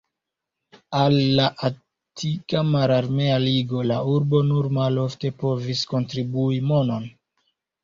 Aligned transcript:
Al 0.99 1.17
la 1.39 1.43
Atika 1.69 2.63
Mararmea 2.69 3.37
Ligo 3.45 3.85
la 3.93 3.99
urbo 4.15 4.43
nur 4.49 4.73
malofte 4.81 5.33
povis 5.47 5.87
kontribui 5.95 6.61
monon. 6.75 7.09